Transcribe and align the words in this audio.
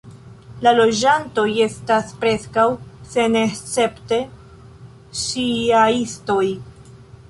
La 0.67 0.71
loĝantoj 0.77 1.43
estas 1.65 2.09
preskaŭ 2.23 2.65
senescepte 3.13 4.23
ŝijaistoj. 5.25 6.47